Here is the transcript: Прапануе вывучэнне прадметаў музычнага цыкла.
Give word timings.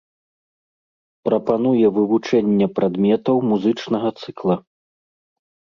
Прапануе 1.29 1.85
вывучэнне 1.99 2.67
прадметаў 2.81 3.35
музычнага 3.53 4.09
цыкла. 4.21 4.55